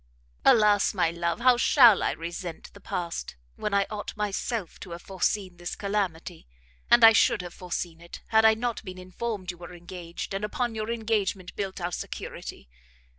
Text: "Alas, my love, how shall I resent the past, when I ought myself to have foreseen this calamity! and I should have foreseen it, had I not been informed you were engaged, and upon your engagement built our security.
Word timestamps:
"Alas, 0.43 0.95
my 0.95 1.11
love, 1.11 1.41
how 1.41 1.57
shall 1.57 2.01
I 2.01 2.09
resent 2.13 2.73
the 2.73 2.79
past, 2.81 3.35
when 3.55 3.71
I 3.71 3.85
ought 3.91 4.17
myself 4.17 4.79
to 4.79 4.93
have 4.93 5.03
foreseen 5.03 5.57
this 5.57 5.75
calamity! 5.75 6.47
and 6.89 7.03
I 7.03 7.13
should 7.13 7.43
have 7.43 7.53
foreseen 7.53 8.01
it, 8.01 8.23
had 8.29 8.43
I 8.43 8.55
not 8.55 8.83
been 8.83 8.97
informed 8.97 9.51
you 9.51 9.59
were 9.59 9.75
engaged, 9.75 10.33
and 10.33 10.43
upon 10.43 10.73
your 10.73 10.89
engagement 10.89 11.55
built 11.55 11.79
our 11.79 11.91
security. 11.91 12.67